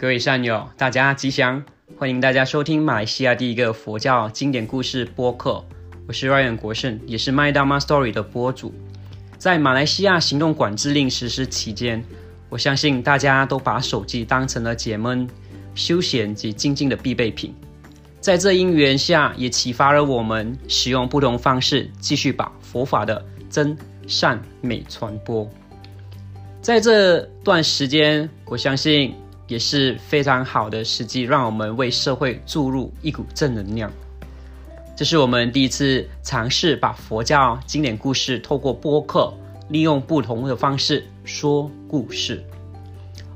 [0.00, 1.62] 各位善友，大家吉祥！
[1.98, 5.62] 欢迎大家收听马来西亚第一个佛教经典故事播客。
[6.08, 8.72] 我是 Ryan 国胜，也是 My Dharma Story 的播主。
[9.36, 12.02] 在马来西亚行动管制令实施期间，
[12.48, 15.28] 我相信大家都把手机当成了解闷、
[15.74, 17.54] 休闲及静静的必备品。
[18.20, 23.76] 在这因缘下，也启发了我们使用不同方式，继续把佛法的真
[24.06, 25.46] 善美传播。
[26.62, 29.14] 在这段时间，我相信。
[29.50, 33.90] 也是非常好的时机，让我们为社会注入一股正能量。
[34.96, 39.34] 这是我们第一次尝试把佛教经典故事透过播客，
[39.68, 42.44] 利用不同的方式说故事。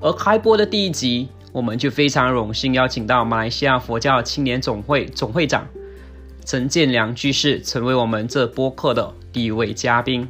[0.00, 5.66] 而开播的第一集，我们就非常荣幸邀请到马来西亚佛教青年总会总会长
[6.44, 10.28] 陈建良居士，成为我们这播客的第一位嘉宾。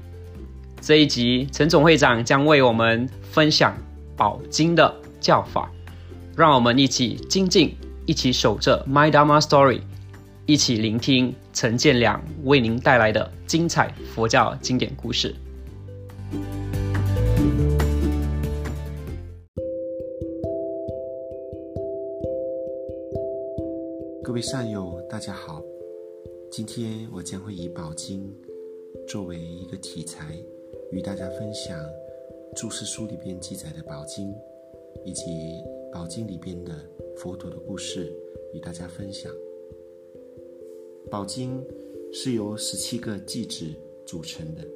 [0.80, 3.76] 这一集，陈总会长将为我们分享
[4.16, 5.70] 宝经的教法。
[6.36, 9.80] 让我们一起精进，一起守着 My Dharma Story，
[10.46, 15.32] 一起聆听陈建良为您带来的精彩佛教经典故事。
[24.24, 25.62] 各位善友，大家好。
[26.50, 28.28] 今天我将会以宝经
[29.06, 30.36] 作为一个题材，
[30.90, 31.78] 与大家分享
[32.56, 34.34] 注释书里边记载的宝经，
[35.04, 35.22] 以及。
[35.94, 36.74] 宝经里边的
[37.16, 38.12] 佛陀的故事
[38.52, 39.32] 与大家分享。
[41.08, 41.64] 宝经
[42.12, 43.72] 是由十七个偈子
[44.04, 44.66] 组成的。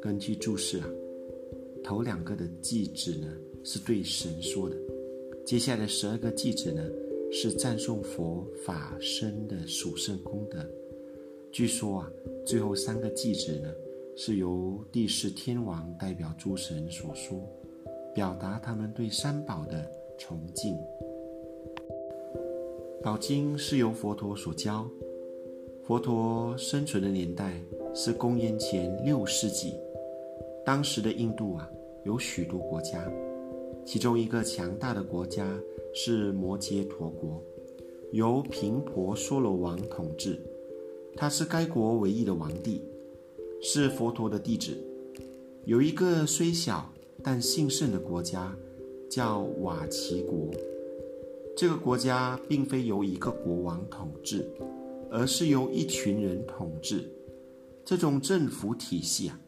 [0.00, 0.88] 根据注释啊，
[1.82, 3.26] 头两个的偈子呢
[3.64, 4.76] 是对神说的，
[5.44, 6.88] 接下来十二个偈子呢
[7.32, 10.64] 是赞颂佛法身的殊胜功德。
[11.50, 12.12] 据说啊，
[12.46, 13.74] 最后三个偈子呢
[14.16, 17.44] 是由地释天王代表诸神所说，
[18.14, 19.97] 表达他们对三宝的。
[20.18, 20.76] 崇敬。
[23.00, 24.86] 宝经是由佛陀所教。
[25.84, 27.62] 佛陀生存的年代
[27.94, 29.72] 是公元前六世纪。
[30.66, 31.70] 当时的印度啊，
[32.04, 33.10] 有许多国家，
[33.86, 35.58] 其中一个强大的国家
[35.94, 37.42] 是摩羯陀国，
[38.12, 40.38] 由频婆娑罗王统治。
[41.16, 42.82] 他是该国唯一的王帝，
[43.62, 44.76] 是佛陀的弟子。
[45.64, 46.92] 有一个虽小
[47.22, 48.54] 但兴盛的国家。
[49.08, 50.50] 叫瓦齐国，
[51.56, 54.46] 这个国家并非由一个国王统治，
[55.10, 57.08] 而是由一群人统治。
[57.84, 59.40] 这种政府体系啊，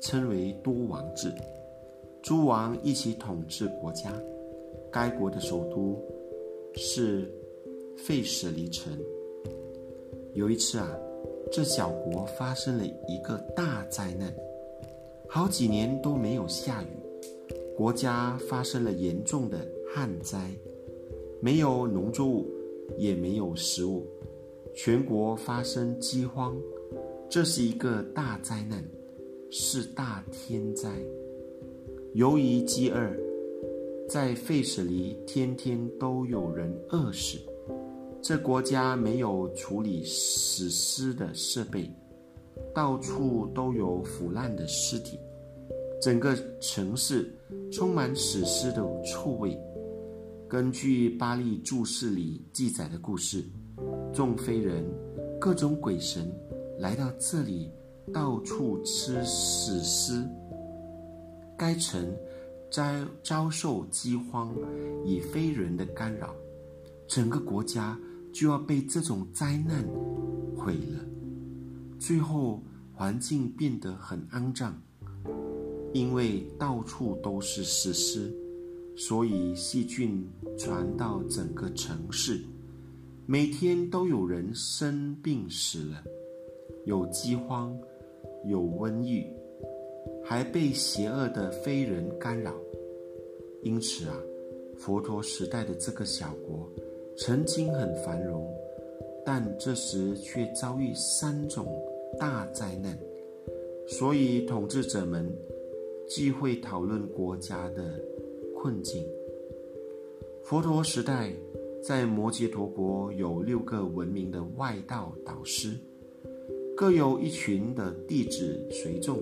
[0.00, 1.32] 称为多王制，
[2.22, 4.12] 诸王一起统治国家。
[4.90, 6.00] 该国的首都
[6.74, 7.30] 是
[7.96, 8.96] 费舍离城。
[10.34, 10.96] 有一次啊，
[11.50, 14.32] 这小国发生了一个大灾难，
[15.28, 16.97] 好几年都没有下雨。
[17.78, 20.50] 国家发生了严重的旱灾，
[21.40, 22.44] 没有农作物，
[22.96, 24.04] 也没有食物，
[24.74, 26.56] 全国发生饥荒，
[27.30, 28.84] 这是一个大灾难，
[29.48, 30.90] 是大天灾。
[32.14, 33.16] 由于饥饿，
[34.08, 37.38] 在费舍里天天都有人饿死。
[38.20, 41.88] 这国家没有处理死尸的设备，
[42.74, 45.16] 到处都有腐烂的尸体。
[46.00, 47.34] 整个城市
[47.72, 49.58] 充满死尸的臭味。
[50.48, 53.44] 根据巴利注释里记载的故事，
[54.12, 54.84] 众非人、
[55.40, 56.32] 各种鬼神
[56.78, 57.70] 来到这里，
[58.12, 60.24] 到处吃死尸。
[61.56, 62.16] 该城
[62.70, 62.84] 遭
[63.24, 64.54] 遭受饥荒，
[65.04, 66.32] 以非人的干扰，
[67.08, 67.98] 整个国家
[68.32, 69.84] 就要被这种灾难
[70.56, 71.04] 毁了。
[71.98, 72.62] 最后，
[72.94, 74.80] 环境变得很肮脏。
[75.94, 78.30] 因为到处都是死尸，
[78.94, 80.28] 所以细菌
[80.58, 82.40] 传到整个城市，
[83.26, 86.04] 每天都有人生病死了，
[86.84, 87.74] 有饥荒，
[88.44, 89.26] 有瘟疫，
[90.22, 92.54] 还被邪恶的非人干扰。
[93.62, 94.16] 因此啊，
[94.76, 96.70] 佛陀时代的这个小国
[97.16, 98.46] 曾经很繁荣，
[99.24, 101.66] 但这时却遭遇三种
[102.18, 102.96] 大灾难，
[103.88, 105.34] 所以统治者们。
[106.08, 108.02] 忌讳讨论国家的
[108.56, 109.04] 困境。
[110.42, 111.30] 佛陀时代，
[111.82, 115.76] 在摩羯陀国有六个闻名的外道导师，
[116.74, 119.18] 各有一群的弟子随众。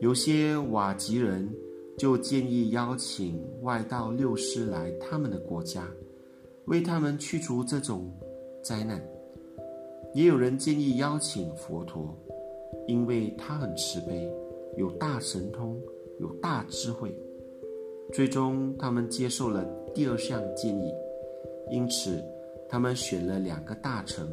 [0.00, 1.48] 有些瓦吉人
[1.98, 5.86] 就建议邀请外道六师来他们的国家，
[6.64, 8.10] 为他们去除这种
[8.62, 9.02] 灾难。
[10.14, 12.16] 也有人建议邀请佛陀，
[12.86, 14.26] 因为他很慈悲。
[14.76, 15.80] 有大神通，
[16.18, 17.14] 有大智慧，
[18.12, 19.64] 最终，他们接受了
[19.94, 20.92] 第二项建议，
[21.70, 22.22] 因此
[22.68, 24.30] 他们选了两个大臣，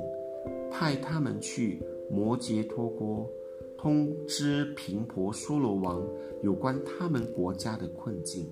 [0.70, 3.30] 派他们去摩羯托国，
[3.78, 6.06] 通知频婆娑罗王
[6.42, 8.50] 有关他们国家的困境。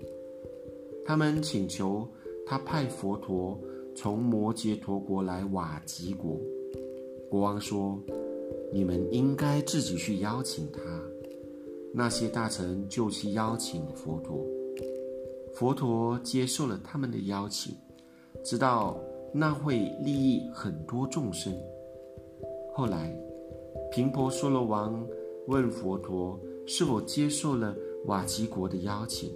[1.06, 2.08] 他们请求
[2.46, 3.60] 他派佛陀
[3.94, 6.40] 从摩羯陀国来瓦吉国。
[7.30, 8.00] 国王说
[8.72, 10.80] ：“你们应该自己去邀请他。”
[11.94, 14.46] 那些大臣就去邀请佛陀。
[15.54, 17.76] 佛陀接受了他们的邀请，
[18.44, 18.98] 知道
[19.34, 21.54] 那会利益很多众生。
[22.74, 23.14] 后来，
[23.92, 25.06] 频婆娑罗王
[25.48, 29.32] 问佛陀是否接受了瓦吉国的邀请，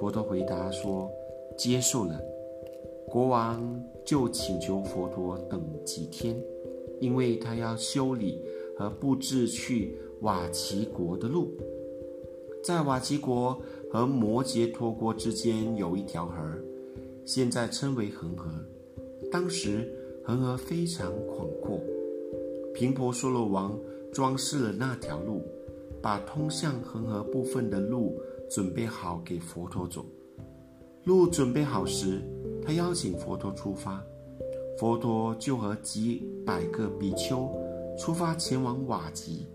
[0.00, 1.10] 佛陀回答说
[1.58, 2.20] ：“接受了。”
[3.06, 6.36] 国王就请求佛陀等几天。
[7.00, 8.40] 因为他要修理
[8.78, 11.50] 和布置去瓦齐国的路，
[12.64, 13.60] 在瓦吉国
[13.92, 16.34] 和摩羯陀国之间有一条河，
[17.26, 18.50] 现在称为恒河。
[19.30, 19.86] 当时
[20.24, 21.78] 恒河非常广阔，
[22.72, 23.78] 频婆娑罗王
[24.10, 25.42] 装饰了那条路，
[26.00, 28.18] 把通向恒河部分的路
[28.50, 30.02] 准备好给佛陀走。
[31.04, 32.22] 路准备好时，
[32.64, 34.02] 他邀请佛陀出发。
[34.78, 37.46] 佛陀就和几百个比丘
[37.98, 39.46] 出发前往瓦吉。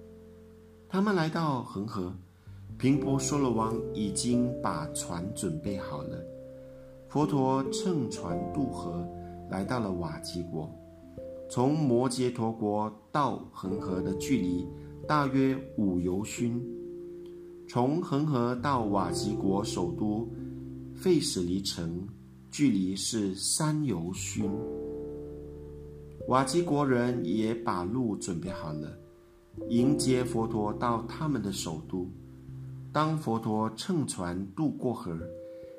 [0.88, 2.14] 他们来到恒河，
[2.80, 6.18] 频婆娑罗王已经把船准备好了。
[7.10, 9.06] 佛陀乘船渡河，
[9.52, 10.74] 来到了瓦吉国。
[11.50, 14.66] 从摩羯陀国到恒河的距离
[15.06, 16.58] 大约五游勋。
[17.68, 20.25] 从恒河到瓦吉国首都
[20.96, 22.08] 费舍离城，
[22.50, 24.50] 距离是三游勋。
[26.30, 28.98] 瓦吉国人也把路准备好了，
[29.68, 32.10] 迎接佛陀到他们的首都。
[32.91, 35.15] 当佛陀乘船渡过河，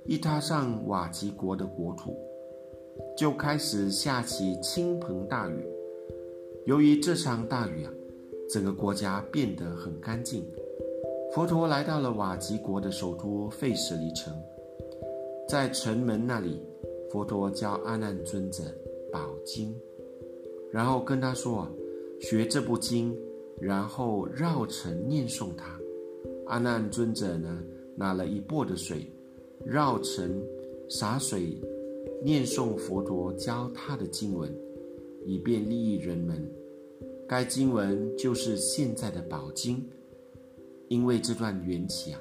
[0.07, 2.17] 一踏上瓦吉国的国土，
[3.17, 5.67] 就开始下起倾盆大雨。
[6.67, 7.93] 由于这场大雨啊，
[8.49, 10.47] 整个国家变得很干净。
[11.35, 14.33] 佛陀来到了瓦吉国的首都费舍离城，
[15.49, 16.63] 在城门那里，
[17.11, 18.63] 佛陀教阿难尊者
[19.13, 19.75] 宝经。
[20.71, 21.71] 然后跟他说啊
[22.23, 23.17] ：“学这部经，
[23.61, 25.77] 然后绕城念诵它。”
[26.51, 27.63] 阿难尊者呢，
[27.97, 29.07] 拿了一钵的水，
[29.65, 30.43] 绕城
[30.89, 31.57] 洒水，
[32.25, 34.53] 念诵佛陀教他的经文，
[35.25, 36.45] 以便利益人们。
[37.29, 39.89] 该经文就是现在的宝经，
[40.89, 42.21] 因为这段缘起啊，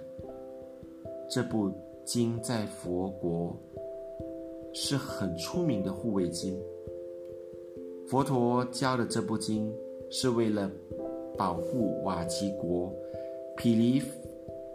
[1.28, 1.72] 这部
[2.06, 3.58] 经在佛国
[4.75, 6.56] 是很出名的护卫经。
[8.08, 9.74] 佛陀教的这部经
[10.12, 10.70] 是为了
[11.36, 12.94] 保护瓦吉国
[13.58, 14.00] 毗离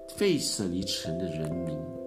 [0.09, 2.04] 费舍离城的人民。